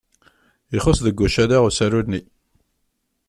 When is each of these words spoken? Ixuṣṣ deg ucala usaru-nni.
Ixuṣṣ 0.75 0.99
deg 1.03 1.19
ucala 1.25 1.57
usaru-nni. 1.67 2.21